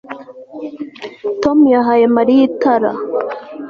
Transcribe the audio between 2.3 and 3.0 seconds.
itara